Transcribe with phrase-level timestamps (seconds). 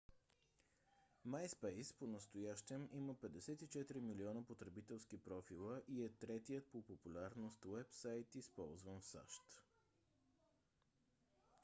[1.25, 9.05] myspace понастоящем има 54 милиона потребителски профила и е третият по популярност уебсайт използван в
[9.05, 9.41] сащ